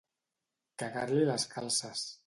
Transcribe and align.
Cagar-li 0.83 1.29
les 1.31 1.47
calces. 1.57 2.09